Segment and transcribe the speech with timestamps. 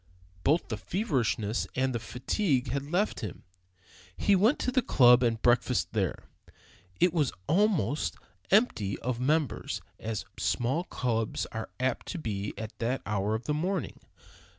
[0.43, 3.43] Both the feverishness and the fatigue had left him.
[4.17, 6.23] He went to the club and breakfasted there.
[6.99, 8.15] It was almost
[8.49, 13.53] empty of members, as small clubs are apt to be at that hour of the
[13.53, 13.99] morning.